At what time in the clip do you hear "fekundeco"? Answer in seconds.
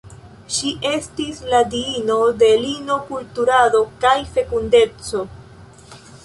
4.39-5.23